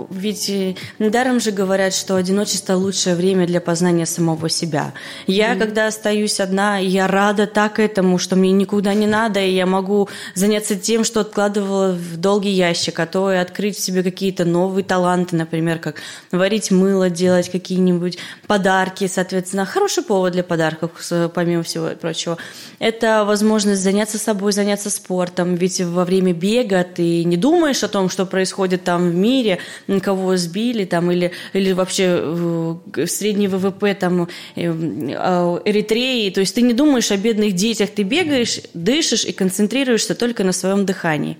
ведь 0.09 0.49
э, 0.49 0.75
недаром 0.99 1.39
же 1.39 1.51
говорят, 1.51 1.93
что 1.93 2.15
одиночество 2.15 2.73
лучшее 2.73 3.15
время 3.15 3.47
для 3.47 3.61
познания 3.61 4.05
самого 4.05 4.49
себя. 4.49 4.93
Я, 5.25 5.55
mm. 5.55 5.59
когда 5.59 5.87
остаюсь 5.87 6.39
одна, 6.39 6.77
я 6.77 7.07
рада 7.07 7.47
так 7.47 7.79
этому, 7.79 8.17
что 8.17 8.35
мне 8.35 8.51
никуда 8.51 8.93
не 8.93 9.07
надо, 9.07 9.39
и 9.39 9.53
я 9.53 9.65
могу 9.65 10.09
заняться 10.35 10.75
тем, 10.75 11.05
что 11.05 11.21
откладывала 11.21 11.93
в 11.93 12.17
долгий 12.17 12.51
ящик 12.51 12.97
а 12.99 13.05
то 13.05 13.31
и 13.31 13.35
открыть 13.35 13.77
в 13.77 13.79
себе 13.79 14.03
какие-то 14.03 14.43
новые 14.45 14.83
таланты, 14.83 15.35
например, 15.35 15.79
как 15.79 16.01
варить 16.31 16.56
мыло, 16.71 17.09
делать 17.09 17.49
какие-нибудь 17.49 18.17
подарки, 18.47 19.07
соответственно. 19.07 19.65
Хороший 19.65 20.03
повод 20.03 20.33
для 20.33 20.43
подарков, 20.43 20.91
помимо 21.33 21.63
всего 21.63 21.89
прочего. 21.99 22.37
Это 22.79 23.25
возможность 23.25 23.81
заняться 23.81 24.17
собой, 24.17 24.51
заняться 24.51 24.89
спортом, 24.89 25.55
ведь 25.55 25.81
во 25.81 26.05
время 26.05 26.33
бега 26.33 26.83
ты 26.83 27.23
не 27.23 27.37
думаешь 27.37 27.83
о 27.83 27.87
том, 27.87 28.09
что 28.09 28.25
происходит 28.25 28.83
там 28.83 29.09
в 29.09 29.15
мире, 29.15 29.59
кого 30.01 30.37
сбили 30.37 30.85
там 30.85 31.11
или, 31.11 31.31
или 31.53 31.71
вообще 31.73 32.19
э, 32.21 33.05
средний 33.07 33.47
ВВП 33.47 33.93
там 33.93 34.23
э, 34.23 34.27
э, 34.55 35.59
Эритреи, 35.65 36.29
то 36.29 36.39
есть 36.39 36.55
ты 36.55 36.61
не 36.61 36.73
думаешь 36.73 37.11
о 37.11 37.17
бедных 37.17 37.53
детях, 37.53 37.89
ты 37.89 38.03
бегаешь, 38.03 38.61
дышишь 38.73 39.25
и 39.25 39.31
концентрируешься 39.31 40.15
только 40.15 40.43
на 40.43 40.51
своем 40.51 40.85
дыхании. 40.85 41.37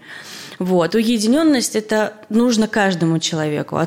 Вот. 0.60 0.96
Уединенность– 0.96 1.76
это 1.78 2.14
нужно 2.30 2.68
каждому 2.68 3.20
человеку. 3.20 3.80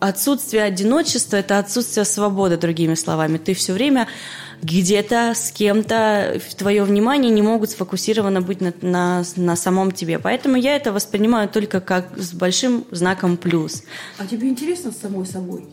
Отсутствие 0.00 0.62
одиночества– 0.62 1.36
это 1.38 1.58
отсутствие 1.58 2.04
свободы, 2.04 2.56
другими 2.56 2.94
словами. 2.94 3.38
Ты 3.38 3.54
все 3.54 3.72
время 3.72 4.08
где-то 4.62 5.34
с 5.34 5.52
кем-то 5.52 6.40
твое 6.56 6.82
внимание 6.82 7.30
не 7.30 7.42
могут 7.42 7.70
сфокусировано 7.70 8.40
быть 8.40 8.60
на, 8.60 8.72
на, 8.80 9.22
на 9.36 9.56
самом 9.56 9.92
тебе. 9.92 10.18
Поэтому 10.18 10.56
я 10.56 10.74
это 10.74 10.92
воспринимаю 10.92 11.48
только 11.48 11.80
как 11.80 12.18
с 12.18 12.32
большим 12.32 12.84
знаком 12.90 13.36
плюс. 13.36 13.82
А 14.18 14.26
тебе 14.26 14.48
интересно 14.48 14.90
с 14.90 14.96
самой 14.96 15.26
собой? 15.26 15.66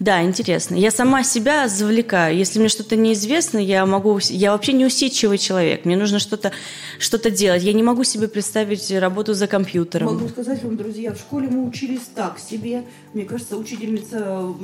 Да, 0.00 0.22
интересно. 0.22 0.74
Я 0.74 0.90
сама 0.90 1.22
себя 1.22 1.68
завлекаю. 1.68 2.36
Если 2.36 2.58
мне 2.58 2.68
что-то 2.68 2.96
неизвестно, 2.96 3.58
я 3.58 3.86
могу... 3.86 4.18
Я 4.28 4.52
вообще 4.52 4.72
не 4.72 4.86
усидчивый 4.86 5.38
человек. 5.38 5.84
Мне 5.84 5.96
нужно 5.96 6.18
что-то 6.18 6.52
что 6.98 7.18
делать. 7.30 7.62
Я 7.62 7.72
не 7.72 7.82
могу 7.82 8.04
себе 8.04 8.28
представить 8.28 8.90
работу 8.90 9.34
за 9.34 9.46
компьютером. 9.46 10.14
Могу 10.14 10.28
сказать 10.28 10.62
вам, 10.62 10.76
друзья, 10.76 11.12
в 11.12 11.18
школе 11.18 11.48
мы 11.48 11.66
учились 11.66 12.02
так 12.14 12.38
себе. 12.38 12.84
Мне 13.14 13.24
кажется, 13.24 13.56
учительница 13.56 14.54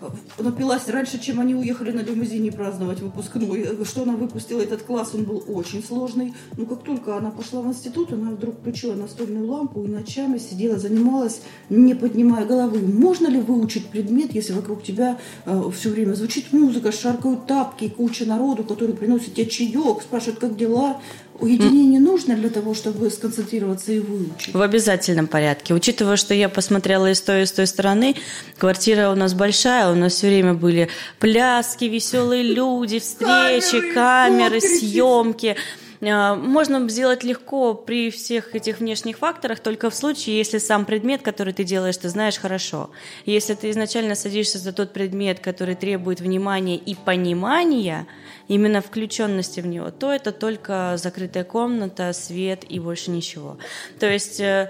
э, 0.00 0.42
напилась 0.42 0.88
раньше, 0.88 1.18
чем 1.18 1.40
они 1.40 1.54
уехали 1.54 1.92
на 1.92 2.00
лимузине 2.00 2.52
праздновать 2.52 3.00
выпускной. 3.00 3.68
Что 3.84 4.02
она 4.02 4.14
выпустила 4.14 4.60
этот 4.60 4.82
класс, 4.82 5.10
он 5.14 5.24
был 5.24 5.42
очень 5.48 5.82
сложный. 5.82 6.34
Но 6.56 6.66
как 6.66 6.82
только 6.82 7.16
она 7.16 7.30
пошла 7.30 7.62
в 7.62 7.66
институт, 7.66 8.12
она 8.12 8.32
вдруг 8.32 8.58
включила 8.60 8.94
настольную 8.94 9.46
лампу 9.46 9.84
и 9.84 9.88
ночами 9.88 10.38
сидела, 10.38 10.78
занималась, 10.78 11.40
не 11.70 11.94
поднимая 11.94 12.44
головы. 12.44 12.80
Можно 12.80 13.28
ли 13.28 13.40
выучить 13.40 13.86
предмет, 13.86 14.34
если 14.34 14.43
вокруг 14.52 14.82
тебя 14.82 15.18
э, 15.46 15.70
все 15.76 15.90
время 15.90 16.14
звучит 16.14 16.52
музыка, 16.52 16.92
шаркают 16.92 17.46
тапки, 17.46 17.88
куча 17.88 18.24
народу, 18.24 18.64
который 18.64 18.94
приносит 18.94 19.34
тебе 19.34 19.46
чаек, 19.46 20.02
спрашивают, 20.02 20.40
как 20.40 20.56
дела. 20.56 21.00
Уединение 21.40 21.98
нужно 22.00 22.36
для 22.36 22.48
того, 22.48 22.74
чтобы 22.74 23.10
сконцентрироваться 23.10 23.90
и 23.90 23.98
выучить? 23.98 24.54
В 24.54 24.62
обязательном 24.62 25.26
порядке. 25.26 25.74
Учитывая, 25.74 26.16
что 26.16 26.32
я 26.32 26.48
посмотрела 26.48 27.10
и 27.10 27.14
с 27.14 27.20
той, 27.20 27.42
и 27.42 27.46
с 27.46 27.52
той 27.52 27.66
стороны, 27.66 28.14
квартира 28.56 29.10
у 29.10 29.16
нас 29.16 29.34
большая, 29.34 29.90
у 29.90 29.96
нас 29.96 30.12
все 30.12 30.28
время 30.28 30.54
были 30.54 30.88
пляски, 31.18 31.86
веселые 31.86 32.44
люди, 32.44 33.00
встречи, 33.00 33.92
камеры 33.92 34.60
съемки. 34.60 35.56
А, 36.10 36.34
можно 36.34 36.88
сделать 36.88 37.24
легко 37.24 37.74
при 37.74 38.10
всех 38.10 38.54
этих 38.54 38.80
внешних 38.80 39.18
факторах 39.18 39.60
только 39.60 39.90
в 39.90 39.94
случае, 39.94 40.38
если 40.38 40.58
сам 40.58 40.84
предмет, 40.84 41.22
который 41.22 41.52
ты 41.52 41.64
делаешь, 41.64 41.96
ты 41.96 42.08
знаешь 42.08 42.38
хорошо. 42.38 42.90
Если 43.26 43.54
ты 43.54 43.70
изначально 43.70 44.14
садишься 44.14 44.58
за 44.58 44.72
тот 44.72 44.92
предмет, 44.92 45.40
который 45.40 45.74
требует 45.74 46.20
внимания 46.20 46.76
и 46.76 46.94
понимания, 46.94 48.06
именно 48.48 48.80
включенности 48.80 49.60
в 49.60 49.66
него, 49.66 49.90
то 49.90 50.12
это 50.12 50.32
только 50.32 50.94
закрытая 50.96 51.44
комната, 51.44 52.12
свет 52.12 52.64
и 52.68 52.78
больше 52.78 53.10
ничего. 53.10 53.58
То 53.98 54.10
есть 54.10 54.40
э, 54.40 54.68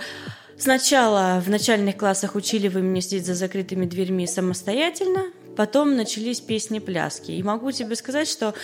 Сначала 0.57 1.43
в 1.45 1.51
начальных 1.51 1.97
классах 1.97 2.37
учили 2.37 2.69
вы 2.69 2.81
меня 2.81 3.01
сидеть 3.01 3.27
за 3.27 3.35
закрытыми 3.35 3.87
дверьми 3.87 4.27
самостоятельно, 4.27 5.25
Потом 5.57 5.97
начались 5.97 6.41
песни-пляски. 6.41 7.33
И 7.33 7.43
могу 7.43 7.73
тебе 7.73 7.97
сказать, 7.97 8.29
что 8.29 8.55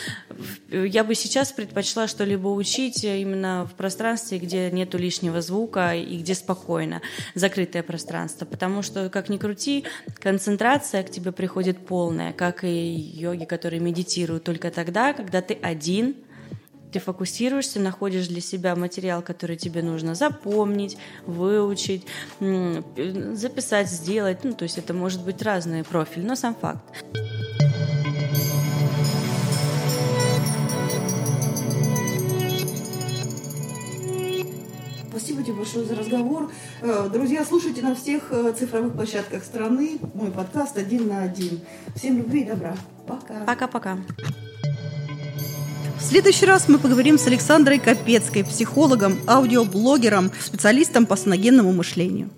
я 0.71 1.05
бы 1.05 1.15
сейчас 1.15 1.53
предпочла 1.53 2.09
что-либо 2.09 2.49
учить 2.49 3.05
именно 3.05 3.69
в 3.71 3.77
пространстве, 3.77 4.39
где 4.39 4.71
нету 4.71 4.99
лишнего 4.99 5.41
звука 5.41 5.95
и 5.95 6.19
где 6.19 6.35
спокойно, 6.35 7.03
закрытое 7.35 7.83
пространство. 7.83 8.45
Потому 8.45 8.83
что, 8.83 9.09
как 9.11 9.29
ни 9.29 9.39
крути, 9.39 9.85
концентрация 10.15 11.03
к 11.03 11.11
тебе 11.11 11.33
приходит 11.33 11.79
полная, 11.87 12.33
как 12.33 12.65
и 12.65 12.69
йоги, 12.69 13.45
которые 13.45 13.81
медитируют 13.81 14.45
только 14.45 14.71
тогда, 14.71 15.13
когда 15.13 15.43
ты 15.43 15.55
один– 15.55 16.17
ты 16.91 16.99
фокусируешься, 16.99 17.81
находишь 17.81 18.29
для 18.29 18.41
себя 18.41 18.77
материал, 18.77 19.23
который 19.23 19.57
тебе 19.57 19.83
нужно 19.83 20.15
запомнить, 20.15 20.97
выучить, 21.27 22.07
записать, 22.39 23.89
сделать. 23.89 24.45
Ну, 24.45 24.53
то 24.53 24.65
есть 24.65 24.79
это 24.79 24.93
может 24.95 25.25
быть 25.25 25.43
разный 25.43 25.85
профиль, 25.85 26.27
но 26.27 26.35
сам 26.35 26.55
факт. 26.55 26.83
Спасибо 35.09 35.43
тебе 35.43 35.53
большое 35.53 35.85
за 35.85 35.97
разговор. 35.97 36.51
Э, 36.81 37.09
друзья, 37.13 37.45
слушайте 37.45 37.83
на 37.83 37.95
всех 37.95 38.33
э, 38.33 38.55
цифровых 38.59 38.95
площадках 38.95 39.45
страны 39.45 39.99
мой 40.15 40.31
подкаст 40.31 40.79
«Один 40.79 41.09
на 41.09 41.23
один». 41.23 41.61
Всем 41.95 42.17
любви 42.17 42.41
и 42.41 42.45
добра. 42.45 42.75
Пока. 43.07 43.45
Пока-пока. 43.45 43.99
В 46.01 46.05
следующий 46.13 46.47
раз 46.47 46.67
мы 46.67 46.79
поговорим 46.79 47.19
с 47.19 47.27
Александрой 47.27 47.79
Капецкой, 47.79 48.43
психологом, 48.43 49.21
аудиоблогером, 49.27 50.33
специалистом 50.41 51.05
по 51.05 51.15
саногенному 51.15 51.73
мышлению. 51.73 52.31